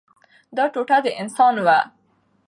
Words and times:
دا 0.55 0.65
ټوټه 0.73 0.97
د 1.03 1.07
انسان 1.21 1.55
وه. 1.65 1.79